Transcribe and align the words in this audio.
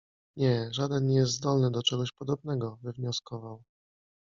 -Nie, 0.37 0.67
żaden 0.71 1.07
nie 1.07 1.15
jest 1.15 1.31
zdolny 1.33 1.71
do 1.71 1.83
czegoś 1.83 2.11
podobnego- 2.11 2.75
wywnioskował. 2.83 3.63